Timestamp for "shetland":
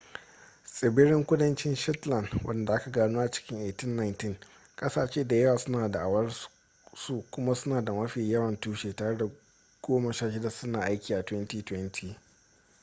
1.75-2.29